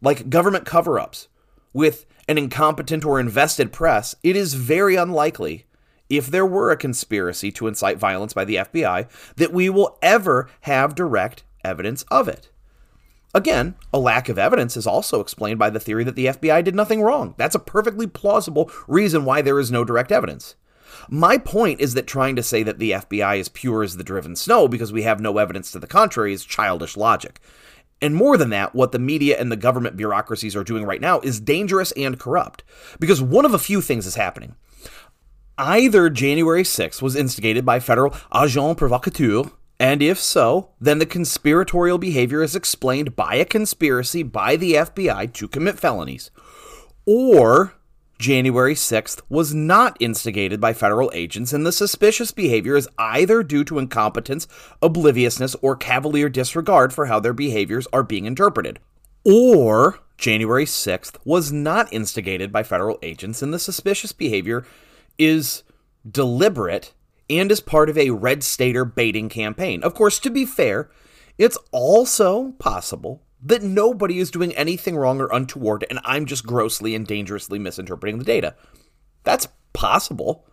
like 0.00 0.30
government 0.30 0.64
cover 0.64 0.98
ups 0.98 1.28
with 1.72 2.06
an 2.28 2.38
incompetent 2.38 3.04
or 3.04 3.18
invested 3.18 3.72
press, 3.72 4.14
it 4.22 4.36
is 4.36 4.54
very 4.54 4.96
unlikely, 4.96 5.66
if 6.08 6.26
there 6.26 6.46
were 6.46 6.70
a 6.70 6.76
conspiracy 6.76 7.50
to 7.52 7.66
incite 7.66 7.98
violence 7.98 8.32
by 8.32 8.44
the 8.44 8.56
FBI, 8.56 9.08
that 9.36 9.52
we 9.52 9.68
will 9.68 9.98
ever 10.02 10.48
have 10.62 10.94
direct 10.94 11.44
evidence 11.64 12.02
of 12.10 12.28
it. 12.28 12.50
Again, 13.34 13.74
a 13.92 13.98
lack 13.98 14.28
of 14.28 14.38
evidence 14.38 14.76
is 14.76 14.86
also 14.86 15.20
explained 15.20 15.58
by 15.58 15.70
the 15.70 15.80
theory 15.80 16.02
that 16.04 16.16
the 16.16 16.26
FBI 16.26 16.64
did 16.64 16.74
nothing 16.74 17.02
wrong. 17.02 17.34
That's 17.36 17.54
a 17.54 17.60
perfectly 17.60 18.06
plausible 18.06 18.70
reason 18.86 19.24
why 19.24 19.42
there 19.42 19.60
is 19.60 19.70
no 19.70 19.84
direct 19.84 20.10
evidence. 20.10 20.54
My 21.08 21.38
point 21.38 21.80
is 21.80 21.94
that 21.94 22.06
trying 22.06 22.36
to 22.36 22.42
say 22.42 22.62
that 22.62 22.78
the 22.78 22.92
FBI 22.92 23.38
is 23.38 23.48
pure 23.48 23.82
as 23.82 23.96
the 23.96 24.04
driven 24.04 24.36
snow 24.36 24.68
because 24.68 24.92
we 24.92 25.02
have 25.02 25.20
no 25.20 25.38
evidence 25.38 25.70
to 25.72 25.78
the 25.78 25.86
contrary 25.86 26.32
is 26.32 26.44
childish 26.44 26.96
logic. 26.96 27.40
And 28.00 28.14
more 28.14 28.36
than 28.36 28.50
that, 28.50 28.74
what 28.74 28.92
the 28.92 28.98
media 28.98 29.36
and 29.40 29.50
the 29.50 29.56
government 29.56 29.96
bureaucracies 29.96 30.54
are 30.54 30.64
doing 30.64 30.84
right 30.84 31.00
now 31.00 31.20
is 31.20 31.40
dangerous 31.40 31.92
and 31.92 32.18
corrupt. 32.18 32.62
Because 33.00 33.20
one 33.20 33.44
of 33.44 33.54
a 33.54 33.58
few 33.58 33.80
things 33.80 34.06
is 34.06 34.14
happening. 34.14 34.54
Either 35.56 36.08
January 36.08 36.62
6th 36.62 37.02
was 37.02 37.16
instigated 37.16 37.66
by 37.66 37.80
federal 37.80 38.14
agent 38.32 38.78
provocateur, 38.78 39.50
And 39.80 40.02
if 40.02 40.18
so, 40.18 40.70
then 40.80 40.98
the 40.98 41.06
conspiratorial 41.06 41.98
behavior 41.98 42.42
is 42.42 42.54
explained 42.54 43.16
by 43.16 43.34
a 43.34 43.44
conspiracy 43.44 44.22
by 44.22 44.56
the 44.56 44.74
FBI 44.74 45.32
to 45.32 45.48
commit 45.48 45.78
felonies. 45.78 46.30
Or 47.06 47.74
January 48.18 48.74
6th 48.74 49.20
was 49.28 49.54
not 49.54 49.96
instigated 50.00 50.60
by 50.60 50.72
federal 50.72 51.10
agents, 51.14 51.52
and 51.52 51.64
the 51.64 51.70
suspicious 51.70 52.32
behavior 52.32 52.74
is 52.74 52.88
either 52.98 53.44
due 53.44 53.62
to 53.62 53.78
incompetence, 53.78 54.48
obliviousness, 54.82 55.54
or 55.62 55.76
cavalier 55.76 56.28
disregard 56.28 56.92
for 56.92 57.06
how 57.06 57.20
their 57.20 57.32
behaviors 57.32 57.86
are 57.92 58.02
being 58.02 58.24
interpreted. 58.24 58.80
Or 59.24 60.00
January 60.16 60.64
6th 60.64 61.16
was 61.24 61.52
not 61.52 61.92
instigated 61.92 62.50
by 62.50 62.64
federal 62.64 62.98
agents, 63.02 63.40
and 63.40 63.54
the 63.54 63.58
suspicious 63.58 64.10
behavior 64.10 64.66
is 65.16 65.62
deliberate 66.10 66.92
and 67.30 67.52
is 67.52 67.60
part 67.60 67.88
of 67.88 67.96
a 67.96 68.10
red 68.10 68.42
stater 68.42 68.84
baiting 68.84 69.28
campaign. 69.28 69.82
Of 69.84 69.94
course, 69.94 70.18
to 70.20 70.30
be 70.30 70.44
fair, 70.44 70.90
it's 71.36 71.58
also 71.70 72.52
possible 72.58 73.22
that 73.42 73.62
nobody 73.62 74.18
is 74.18 74.30
doing 74.30 74.54
anything 74.56 74.96
wrong 74.96 75.20
or 75.20 75.28
untoward, 75.32 75.84
and 75.90 76.00
I'm 76.04 76.26
just 76.26 76.46
grossly 76.46 76.94
and 76.94 77.06
dangerously 77.06 77.58
misinterpreting 77.58 78.18
the 78.18 78.24
data. 78.24 78.54
That's 79.24 79.48
possible, 79.72 80.44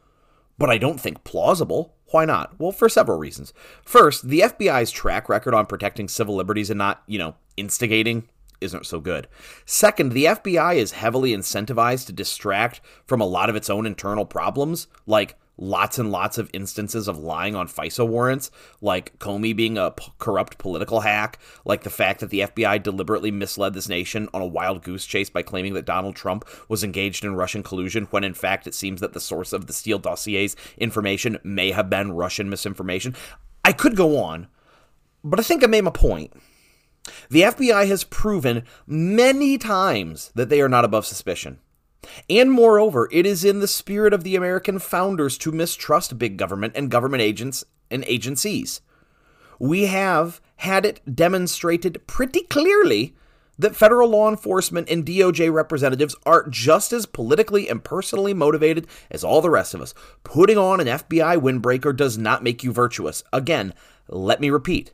but 0.58 0.70
I 0.70 0.78
don't 0.78 1.00
think 1.00 1.24
plausible. 1.24 1.96
Why 2.12 2.26
not? 2.26 2.60
Well, 2.60 2.72
for 2.72 2.88
several 2.88 3.18
reasons. 3.18 3.54
First, 3.84 4.28
the 4.28 4.42
FBI's 4.42 4.92
track 4.92 5.28
record 5.28 5.54
on 5.54 5.66
protecting 5.66 6.08
civil 6.08 6.36
liberties 6.36 6.70
and 6.70 6.78
not, 6.78 7.04
you 7.08 7.18
know, 7.18 7.36
instigating 7.58 8.30
isn't 8.62 8.86
so 8.86 9.00
good. 9.00 9.28
Second, 9.66 10.12
the 10.12 10.26
FBI 10.26 10.76
is 10.76 10.94
heavily 10.94 11.32
incentivized 11.32 12.06
to 12.06 12.14
distract 12.14 12.82
from 13.06 13.22
a 13.22 13.26
lot 13.26 13.50
of 13.50 13.56
its 13.56 13.70
own 13.70 13.86
internal 13.86 14.26
problems, 14.26 14.88
like 15.06 15.38
lots 15.58 15.98
and 15.98 16.12
lots 16.12 16.38
of 16.38 16.50
instances 16.54 17.08
of 17.08 17.18
lying 17.18 17.56
on 17.56 17.68
FISA 17.68 18.08
warrants, 18.08 18.52
like 18.82 19.18
Comey 19.20 19.56
being 19.56 19.78
a 19.78 19.92
p- 19.92 20.12
corrupt 20.20 20.58
political 20.58 21.02
hack, 21.02 21.40
like 21.64 21.84
the 21.84 21.90
fact 21.90 22.20
that 22.20 22.30
the 22.30 22.42
FBI 22.42 22.82
deliberately 22.84 23.32
misled 23.32 23.74
this 23.74 23.90
nation 23.90 24.28
on 24.34 24.42
a 24.42 24.48
wild 24.48 24.84
goose 24.84 25.06
chase 25.06 25.30
by 25.30 25.42
claiming 25.42 25.74
that 25.74 25.86
Donald 25.86 26.16
Trump 26.16 26.46
was 26.68 26.84
engaged 26.84 27.24
in 27.24 27.36
Russian 27.36 27.64
collusion, 27.64 28.06
when 28.12 28.24
in 28.24 28.34
fact 28.34 28.68
it 28.68 28.76
seems 28.76 29.02
that 29.02 29.14
the 29.14 29.20
source 29.20 29.54
of 29.54 29.68
the 29.68 29.74
Steele 29.74 30.00
dossier's 30.00 30.56
information 30.78 31.40
may 31.44 31.72
have 31.72 31.90
been 31.90 32.12
Russian 32.12 32.50
misinformation. 32.50 33.16
I 33.64 33.72
could 33.72 33.96
go 33.96 34.18
on, 34.22 34.48
but 35.24 35.40
I 35.40 35.44
think 35.44 35.64
I 35.64 35.68
made 35.68 35.84
my 35.84 35.92
point. 35.92 36.34
The 37.30 37.42
FBI 37.42 37.88
has 37.88 38.04
proven 38.04 38.64
many 38.88 39.58
times 39.58 40.32
that 40.36 40.50
they 40.50 40.62
are 40.62 40.70
not 40.70 40.86
above 40.86 41.06
suspicion. 41.06 41.60
And 42.30 42.52
moreover, 42.52 43.10
it 43.12 43.26
is 43.26 43.44
in 43.44 43.60
the 43.60 43.68
spirit 43.68 44.14
of 44.14 44.24
the 44.24 44.36
American 44.36 44.80
founders 44.80 45.38
to 45.40 45.52
mistrust 45.52 46.18
big 46.18 46.38
government 46.38 46.74
and 46.76 46.92
government 46.92 47.22
agents 47.22 47.64
and 47.90 48.04
agencies. 48.08 48.82
We 49.60 49.86
have 49.86 50.42
had 50.58 50.86
it 50.86 51.16
demonstrated 51.16 52.06
pretty 52.08 52.42
clearly 52.42 53.16
that 53.58 53.76
federal 53.76 54.10
law 54.10 54.30
enforcement 54.30 54.90
and 54.90 55.06
DOJ 55.06 55.52
representatives 55.52 56.16
are 56.26 56.48
just 56.50 56.92
as 56.92 57.06
politically 57.06 57.70
and 57.70 57.84
personally 57.84 58.34
motivated 58.34 58.88
as 59.10 59.24
all 59.24 59.42
the 59.42 59.50
rest 59.50 59.74
of 59.74 59.82
us. 59.82 59.94
Putting 60.24 60.58
on 60.58 60.80
an 60.80 60.88
FBI 60.88 61.38
windbreaker 61.38 61.96
does 61.96 62.18
not 62.18 62.44
make 62.44 62.64
you 62.64 62.72
virtuous. 62.72 63.24
Again, 63.32 63.74
let 64.10 64.42
me 64.42 64.50
repeat. 64.50 64.92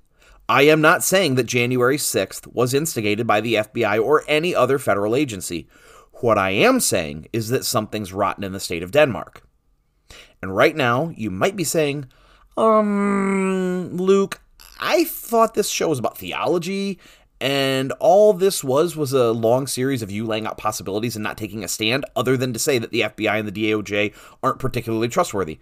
I 0.47 0.63
am 0.63 0.81
not 0.81 1.03
saying 1.03 1.35
that 1.35 1.45
January 1.45 1.97
6th 1.97 2.45
was 2.47 2.73
instigated 2.73 3.25
by 3.25 3.41
the 3.41 3.55
FBI 3.55 4.03
or 4.03 4.23
any 4.27 4.53
other 4.53 4.77
federal 4.77 5.15
agency. 5.15 5.67
What 6.21 6.37
I 6.37 6.51
am 6.51 6.79
saying 6.79 7.27
is 7.33 7.49
that 7.49 7.65
something's 7.65 8.13
rotten 8.13 8.43
in 8.43 8.53
the 8.53 8.59
state 8.59 8.83
of 8.83 8.91
Denmark. 8.91 9.43
And 10.41 10.55
right 10.55 10.75
now, 10.75 11.13
you 11.15 11.31
might 11.31 11.55
be 11.55 11.63
saying, 11.63 12.05
um, 12.57 13.95
Luke, 13.97 14.41
I 14.79 15.05
thought 15.05 15.53
this 15.53 15.69
show 15.69 15.89
was 15.89 15.99
about 15.99 16.17
theology, 16.17 16.99
and 17.39 17.91
all 17.93 18.33
this 18.33 18.63
was 18.63 18.95
was 18.95 19.13
a 19.13 19.31
long 19.31 19.65
series 19.65 20.01
of 20.01 20.11
you 20.11 20.25
laying 20.25 20.45
out 20.45 20.57
possibilities 20.57 21.15
and 21.15 21.23
not 21.23 21.37
taking 21.37 21.63
a 21.63 21.67
stand, 21.67 22.05
other 22.15 22.37
than 22.37 22.53
to 22.53 22.59
say 22.59 22.77
that 22.77 22.91
the 22.91 23.01
FBI 23.01 23.39
and 23.39 23.47
the 23.47 23.71
DOJ 23.71 24.13
aren't 24.43 24.59
particularly 24.59 25.07
trustworthy. 25.07 25.59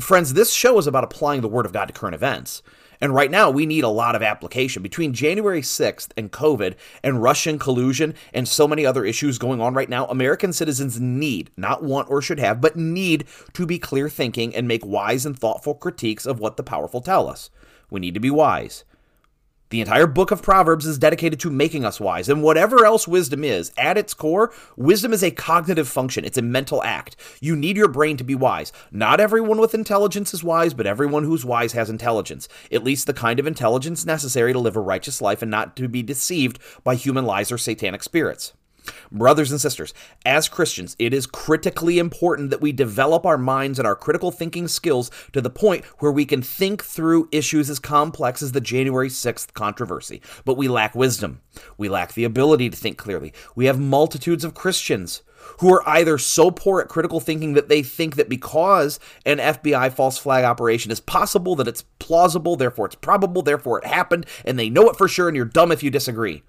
Friends, 0.00 0.34
this 0.34 0.52
show 0.52 0.78
is 0.78 0.86
about 0.86 1.04
applying 1.04 1.40
the 1.40 1.48
Word 1.48 1.66
of 1.66 1.72
God 1.72 1.86
to 1.86 1.92
current 1.92 2.14
events. 2.14 2.62
And 3.02 3.12
right 3.12 3.32
now, 3.32 3.50
we 3.50 3.66
need 3.66 3.82
a 3.82 3.88
lot 3.88 4.14
of 4.14 4.22
application. 4.22 4.80
Between 4.80 5.12
January 5.12 5.60
6th 5.60 6.10
and 6.16 6.30
COVID 6.30 6.76
and 7.02 7.20
Russian 7.20 7.58
collusion 7.58 8.14
and 8.32 8.46
so 8.46 8.68
many 8.68 8.86
other 8.86 9.04
issues 9.04 9.38
going 9.38 9.60
on 9.60 9.74
right 9.74 9.88
now, 9.88 10.06
American 10.06 10.52
citizens 10.52 11.00
need, 11.00 11.50
not 11.56 11.82
want 11.82 12.08
or 12.08 12.22
should 12.22 12.38
have, 12.38 12.60
but 12.60 12.76
need 12.76 13.24
to 13.54 13.66
be 13.66 13.80
clear 13.80 14.08
thinking 14.08 14.54
and 14.54 14.68
make 14.68 14.86
wise 14.86 15.26
and 15.26 15.36
thoughtful 15.36 15.74
critiques 15.74 16.26
of 16.26 16.38
what 16.38 16.56
the 16.56 16.62
powerful 16.62 17.00
tell 17.00 17.28
us. 17.28 17.50
We 17.90 17.98
need 17.98 18.14
to 18.14 18.20
be 18.20 18.30
wise. 18.30 18.84
The 19.72 19.80
entire 19.80 20.06
book 20.06 20.30
of 20.30 20.42
Proverbs 20.42 20.84
is 20.84 20.98
dedicated 20.98 21.40
to 21.40 21.50
making 21.50 21.86
us 21.86 21.98
wise, 21.98 22.28
and 22.28 22.42
whatever 22.42 22.84
else 22.84 23.08
wisdom 23.08 23.42
is, 23.42 23.72
at 23.78 23.96
its 23.96 24.12
core, 24.12 24.52
wisdom 24.76 25.14
is 25.14 25.24
a 25.24 25.30
cognitive 25.30 25.88
function. 25.88 26.26
It's 26.26 26.36
a 26.36 26.42
mental 26.42 26.82
act. 26.82 27.16
You 27.40 27.56
need 27.56 27.78
your 27.78 27.88
brain 27.88 28.18
to 28.18 28.22
be 28.22 28.34
wise. 28.34 28.70
Not 28.90 29.18
everyone 29.18 29.56
with 29.56 29.72
intelligence 29.72 30.34
is 30.34 30.44
wise, 30.44 30.74
but 30.74 30.86
everyone 30.86 31.24
who's 31.24 31.46
wise 31.46 31.72
has 31.72 31.88
intelligence. 31.88 32.50
At 32.70 32.84
least 32.84 33.06
the 33.06 33.14
kind 33.14 33.40
of 33.40 33.46
intelligence 33.46 34.04
necessary 34.04 34.52
to 34.52 34.58
live 34.58 34.76
a 34.76 34.80
righteous 34.80 35.22
life 35.22 35.40
and 35.40 35.50
not 35.50 35.74
to 35.76 35.88
be 35.88 36.02
deceived 36.02 36.58
by 36.84 36.94
human 36.94 37.24
lies 37.24 37.50
or 37.50 37.56
satanic 37.56 38.02
spirits. 38.02 38.52
Brothers 39.10 39.50
and 39.50 39.60
sisters, 39.60 39.94
as 40.24 40.48
Christians, 40.48 40.96
it 40.98 41.14
is 41.14 41.26
critically 41.26 41.98
important 41.98 42.50
that 42.50 42.60
we 42.60 42.72
develop 42.72 43.24
our 43.24 43.38
minds 43.38 43.78
and 43.78 43.86
our 43.86 43.96
critical 43.96 44.30
thinking 44.30 44.68
skills 44.68 45.10
to 45.32 45.40
the 45.40 45.50
point 45.50 45.84
where 45.98 46.12
we 46.12 46.24
can 46.24 46.42
think 46.42 46.82
through 46.82 47.28
issues 47.30 47.70
as 47.70 47.78
complex 47.78 48.42
as 48.42 48.52
the 48.52 48.60
January 48.60 49.08
6th 49.08 49.52
controversy. 49.54 50.20
But 50.44 50.56
we 50.56 50.68
lack 50.68 50.94
wisdom. 50.94 51.40
We 51.76 51.88
lack 51.88 52.14
the 52.14 52.24
ability 52.24 52.70
to 52.70 52.76
think 52.76 52.98
clearly. 52.98 53.32
We 53.54 53.66
have 53.66 53.78
multitudes 53.78 54.44
of 54.44 54.54
Christians 54.54 55.22
who 55.58 55.72
are 55.72 55.86
either 55.88 56.18
so 56.18 56.50
poor 56.50 56.80
at 56.80 56.88
critical 56.88 57.20
thinking 57.20 57.54
that 57.54 57.68
they 57.68 57.82
think 57.82 58.16
that 58.16 58.28
because 58.28 58.98
an 59.26 59.38
FBI 59.38 59.92
false 59.92 60.18
flag 60.18 60.44
operation 60.44 60.90
is 60.90 61.00
possible, 61.00 61.56
that 61.56 61.68
it's 61.68 61.82
plausible, 61.98 62.56
therefore 62.56 62.86
it's 62.86 62.94
probable, 62.94 63.42
therefore 63.42 63.78
it 63.78 63.86
happened, 63.86 64.26
and 64.44 64.58
they 64.58 64.70
know 64.70 64.88
it 64.88 64.96
for 64.96 65.08
sure, 65.08 65.28
and 65.28 65.36
you're 65.36 65.44
dumb 65.44 65.72
if 65.72 65.82
you 65.82 65.90
disagree. 65.90 66.42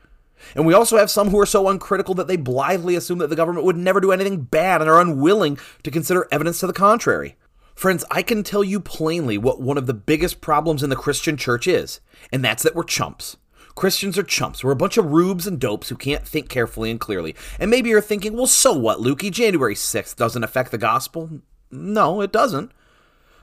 And 0.55 0.65
we 0.65 0.73
also 0.73 0.97
have 0.97 1.09
some 1.09 1.29
who 1.29 1.39
are 1.39 1.45
so 1.45 1.67
uncritical 1.67 2.13
that 2.15 2.27
they 2.27 2.37
blithely 2.37 2.95
assume 2.95 3.19
that 3.19 3.29
the 3.29 3.35
government 3.35 3.65
would 3.65 3.77
never 3.77 3.99
do 3.99 4.11
anything 4.11 4.41
bad 4.41 4.81
and 4.81 4.89
are 4.89 5.01
unwilling 5.01 5.57
to 5.83 5.91
consider 5.91 6.27
evidence 6.31 6.59
to 6.59 6.67
the 6.67 6.73
contrary. 6.73 7.35
Friends, 7.75 8.05
I 8.11 8.21
can 8.21 8.43
tell 8.43 8.63
you 8.63 8.79
plainly 8.79 9.37
what 9.37 9.61
one 9.61 9.77
of 9.77 9.87
the 9.87 9.93
biggest 9.93 10.41
problems 10.41 10.83
in 10.83 10.89
the 10.89 10.95
Christian 10.95 11.37
church 11.37 11.67
is, 11.67 12.01
and 12.31 12.43
that's 12.43 12.63
that 12.63 12.75
we're 12.75 12.83
chumps. 12.83 13.37
Christians 13.75 14.17
are 14.17 14.23
chumps. 14.23 14.63
We're 14.63 14.71
a 14.71 14.75
bunch 14.75 14.97
of 14.97 15.11
rubes 15.11 15.47
and 15.47 15.59
dopes 15.59 15.89
who 15.89 15.95
can't 15.95 16.27
think 16.27 16.47
carefully 16.47 16.91
and 16.91 16.99
clearly. 16.99 17.35
And 17.59 17.71
maybe 17.71 17.89
you're 17.89 18.01
thinking, 18.01 18.33
well, 18.33 18.45
so 18.45 18.71
what, 18.73 18.99
Lukey? 18.99 19.31
January 19.31 19.73
6th 19.73 20.15
doesn't 20.15 20.43
affect 20.43 20.69
the 20.69 20.77
gospel. 20.77 21.41
No, 21.71 22.21
it 22.21 22.31
doesn't. 22.31 22.71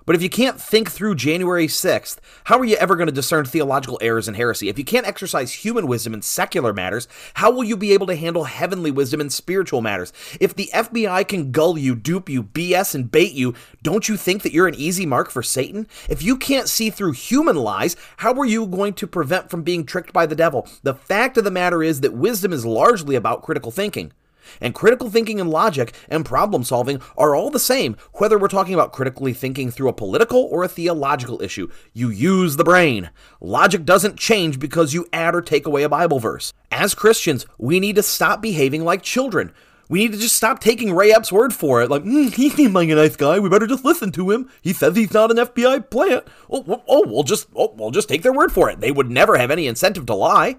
But 0.06 0.16
if 0.16 0.22
you 0.22 0.30
can't 0.30 0.60
think 0.60 0.90
through 0.90 1.14
January 1.16 1.66
6th, 1.66 2.18
how 2.44 2.58
are 2.58 2.64
you 2.64 2.76
ever 2.76 2.96
going 2.96 3.06
to 3.06 3.12
discern 3.12 3.44
theological 3.44 3.98
errors 4.00 4.28
and 4.28 4.36
heresy? 4.36 4.68
If 4.68 4.78
you 4.78 4.84
can't 4.84 5.06
exercise 5.06 5.52
human 5.52 5.86
wisdom 5.86 6.14
in 6.14 6.22
secular 6.22 6.72
matters, 6.72 7.06
how 7.34 7.50
will 7.50 7.64
you 7.64 7.76
be 7.76 7.92
able 7.92 8.06
to 8.08 8.16
handle 8.16 8.44
heavenly 8.44 8.90
wisdom 8.90 9.20
in 9.20 9.30
spiritual 9.30 9.80
matters? 9.80 10.12
If 10.40 10.54
the 10.54 10.70
FBI 10.72 11.28
can 11.28 11.52
gull 11.52 11.78
you, 11.78 11.94
dupe 11.94 12.28
you, 12.28 12.42
BS, 12.42 12.94
and 12.94 13.10
bait 13.10 13.32
you, 13.32 13.54
don't 13.82 14.08
you 14.08 14.16
think 14.16 14.42
that 14.42 14.52
you're 14.52 14.68
an 14.68 14.74
easy 14.74 15.06
mark 15.06 15.30
for 15.30 15.42
Satan? 15.42 15.86
If 16.08 16.22
you 16.22 16.36
can't 16.36 16.68
see 16.68 16.90
through 16.90 17.12
human 17.12 17.56
lies, 17.56 17.96
how 18.18 18.34
are 18.34 18.46
you 18.46 18.66
going 18.66 18.94
to 18.94 19.06
prevent 19.06 19.50
from 19.50 19.62
being 19.62 19.84
tricked 19.84 20.12
by 20.12 20.26
the 20.26 20.36
devil? 20.36 20.68
The 20.82 20.94
fact 20.94 21.36
of 21.36 21.44
the 21.44 21.50
matter 21.50 21.82
is 21.82 22.00
that 22.00 22.14
wisdom 22.14 22.52
is 22.52 22.66
largely 22.66 23.14
about 23.14 23.42
critical 23.42 23.70
thinking. 23.70 24.12
And 24.60 24.74
critical 24.74 25.10
thinking 25.10 25.40
and 25.40 25.50
logic 25.50 25.94
and 26.08 26.24
problem 26.24 26.64
solving 26.64 27.00
are 27.16 27.34
all 27.34 27.50
the 27.50 27.58
same, 27.58 27.96
whether 28.14 28.38
we're 28.38 28.48
talking 28.48 28.74
about 28.74 28.92
critically 28.92 29.32
thinking 29.32 29.70
through 29.70 29.88
a 29.88 29.94
political 29.94 30.48
or 30.50 30.64
a 30.64 30.68
theological 30.68 31.42
issue. 31.42 31.68
You 31.92 32.10
use 32.10 32.56
the 32.56 32.64
brain. 32.64 33.10
Logic 33.40 33.84
doesn't 33.84 34.18
change 34.18 34.58
because 34.58 34.94
you 34.94 35.06
add 35.12 35.34
or 35.34 35.42
take 35.42 35.66
away 35.66 35.82
a 35.82 35.88
Bible 35.88 36.18
verse. 36.18 36.52
As 36.70 36.94
Christians, 36.94 37.46
we 37.58 37.80
need 37.80 37.96
to 37.96 38.02
stop 38.02 38.40
behaving 38.40 38.84
like 38.84 39.02
children. 39.02 39.52
We 39.90 39.98
need 39.98 40.12
to 40.12 40.18
just 40.18 40.36
stop 40.36 40.60
taking 40.60 40.94
Ray 40.94 41.12
Epps' 41.12 41.32
word 41.32 41.52
for 41.52 41.82
it. 41.82 41.90
Like, 41.90 42.04
mm, 42.04 42.32
he 42.32 42.48
seems 42.48 42.72
like 42.72 42.88
a 42.90 42.94
nice 42.94 43.16
guy. 43.16 43.40
We 43.40 43.48
better 43.48 43.66
just 43.66 43.84
listen 43.84 44.12
to 44.12 44.30
him. 44.30 44.48
He 44.62 44.72
says 44.72 44.94
he's 44.94 45.12
not 45.12 45.32
an 45.32 45.38
FBI 45.38 45.90
plant. 45.90 46.28
Oh, 46.48 46.84
oh, 46.86 47.02
we'll 47.08 47.24
just, 47.24 47.48
oh, 47.56 47.74
we'll 47.76 47.90
just 47.90 48.08
take 48.08 48.22
their 48.22 48.32
word 48.32 48.52
for 48.52 48.70
it. 48.70 48.78
They 48.78 48.92
would 48.92 49.10
never 49.10 49.36
have 49.36 49.50
any 49.50 49.66
incentive 49.66 50.06
to 50.06 50.14
lie. 50.14 50.58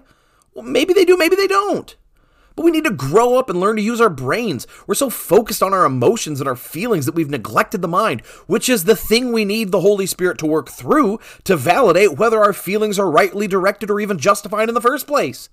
Well, 0.52 0.66
maybe 0.66 0.92
they 0.92 1.06
do, 1.06 1.16
maybe 1.16 1.34
they 1.34 1.46
don't. 1.46 1.96
But 2.54 2.64
we 2.64 2.70
need 2.70 2.84
to 2.84 2.90
grow 2.90 3.38
up 3.38 3.48
and 3.48 3.58
learn 3.58 3.76
to 3.76 3.82
use 3.82 4.00
our 4.00 4.10
brains. 4.10 4.66
We're 4.86 4.94
so 4.94 5.10
focused 5.10 5.62
on 5.62 5.72
our 5.72 5.84
emotions 5.84 6.40
and 6.40 6.48
our 6.48 6.56
feelings 6.56 7.06
that 7.06 7.14
we've 7.14 7.30
neglected 7.30 7.82
the 7.82 7.88
mind, 7.88 8.20
which 8.46 8.68
is 8.68 8.84
the 8.84 8.96
thing 8.96 9.32
we 9.32 9.44
need 9.44 9.70
the 9.70 9.80
Holy 9.80 10.06
Spirit 10.06 10.38
to 10.38 10.46
work 10.46 10.68
through 10.68 11.18
to 11.44 11.56
validate 11.56 12.18
whether 12.18 12.40
our 12.40 12.52
feelings 12.52 12.98
are 12.98 13.10
rightly 13.10 13.46
directed 13.46 13.90
or 13.90 14.00
even 14.00 14.18
justified 14.18 14.68
in 14.68 14.74
the 14.74 14.80
first 14.80 15.06
place. 15.06 15.48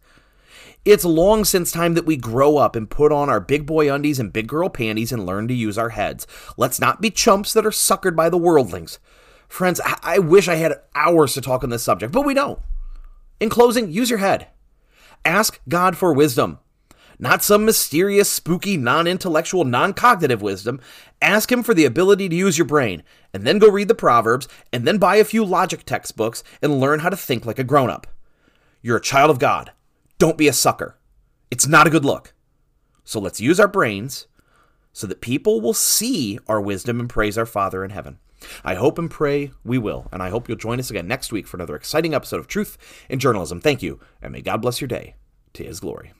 It's 0.85 1.03
long 1.03 1.43
since 1.43 1.71
time 1.71 1.93
that 1.95 2.05
we 2.05 2.15
grow 2.15 2.57
up 2.57 2.75
and 2.75 2.89
put 2.89 3.11
on 3.11 3.29
our 3.29 3.41
big 3.41 3.65
boy 3.65 3.93
undies 3.93 4.19
and 4.19 4.31
big 4.31 4.47
girl 4.47 4.69
panties 4.69 5.11
and 5.11 5.25
learn 5.25 5.47
to 5.49 5.53
use 5.53 5.77
our 5.77 5.89
heads. 5.89 6.25
Let's 6.55 6.79
not 6.79 7.01
be 7.01 7.11
chumps 7.11 7.51
that 7.53 7.65
are 7.65 7.71
suckered 7.71 8.15
by 8.15 8.29
the 8.29 8.37
worldlings. 8.37 8.97
Friends, 9.49 9.81
I 10.03 10.19
wish 10.19 10.47
I 10.47 10.55
had 10.55 10.79
hours 10.95 11.33
to 11.33 11.41
talk 11.41 11.63
on 11.63 11.69
this 11.69 11.83
subject, 11.83 12.13
but 12.13 12.25
we 12.25 12.33
don't. 12.33 12.59
In 13.39 13.49
closing, 13.49 13.91
use 13.91 14.09
your 14.09 14.19
head. 14.19 14.47
Ask 15.25 15.59
God 15.67 15.97
for 15.97 16.13
wisdom. 16.13 16.59
Not 17.21 17.43
some 17.43 17.65
mysterious, 17.65 18.29
spooky, 18.29 18.77
non 18.77 19.05
intellectual, 19.05 19.65
non 19.65 19.93
cognitive 19.93 20.41
wisdom. 20.41 20.79
Ask 21.21 21.51
Him 21.51 21.63
for 21.63 21.73
the 21.73 21.83
ability 21.83 22.29
to 22.29 22.35
use 22.35 22.57
your 22.57 22.65
brain, 22.65 23.03
and 23.33 23.45
then 23.45 23.59
go 23.59 23.69
read 23.69 23.89
the 23.89 23.95
Proverbs, 23.95 24.47
and 24.71 24.87
then 24.87 24.97
buy 24.97 25.17
a 25.17 25.25
few 25.25 25.43
logic 25.43 25.83
textbooks 25.83 26.43
and 26.61 26.79
learn 26.79 27.01
how 27.01 27.09
to 27.09 27.17
think 27.17 27.45
like 27.45 27.59
a 27.59 27.63
grown 27.65 27.89
up. 27.89 28.07
You're 28.81 28.97
a 28.97 29.01
child 29.01 29.29
of 29.29 29.39
God. 29.39 29.73
Don't 30.17 30.37
be 30.37 30.47
a 30.47 30.53
sucker. 30.53 30.97
It's 31.51 31.67
not 31.67 31.87
a 31.87 31.89
good 31.89 32.05
look. 32.05 32.33
So 33.03 33.19
let's 33.19 33.41
use 33.41 33.59
our 33.59 33.67
brains 33.67 34.27
so 34.93 35.07
that 35.07 35.21
people 35.21 35.59
will 35.59 35.73
see 35.73 36.39
our 36.47 36.61
wisdom 36.61 36.99
and 36.99 37.09
praise 37.09 37.37
our 37.37 37.45
Father 37.45 37.83
in 37.83 37.89
heaven. 37.89 38.19
I 38.63 38.75
hope 38.75 38.97
and 38.97 39.11
pray 39.11 39.51
we 39.65 39.77
will, 39.77 40.07
and 40.13 40.23
I 40.23 40.29
hope 40.29 40.47
you'll 40.47 40.57
join 40.57 40.79
us 40.79 40.89
again 40.89 41.07
next 41.07 41.33
week 41.33 41.47
for 41.47 41.57
another 41.57 41.75
exciting 41.75 42.13
episode 42.13 42.39
of 42.39 42.47
Truth 42.47 42.77
in 43.09 43.19
Journalism. 43.19 43.59
Thank 43.59 43.83
you, 43.83 43.99
and 44.21 44.31
may 44.31 44.41
God 44.41 44.61
bless 44.61 44.79
your 44.79 44.87
day 44.87 45.15
to 45.53 45.63
His 45.63 45.81
glory. 45.81 46.13